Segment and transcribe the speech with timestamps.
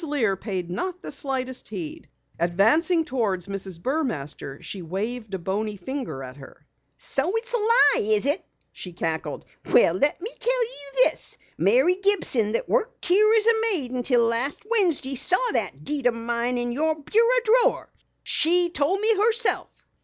[0.03, 2.09] Lear paid not the slightest heed.
[2.39, 3.79] Advancing toward Mrs.
[3.79, 6.65] Burmaster, she waved a bony finger at her.
[6.97, 9.45] "So it's a lie, is it?" she cackled.
[9.71, 11.37] "Well, let me tell you this!
[11.55, 16.11] Mary Gibson that worked out here as maid until last Wednesday saw that deed o'
[16.11, 17.89] mine in your bureau drawer.
[18.23, 19.69] She told me herself!"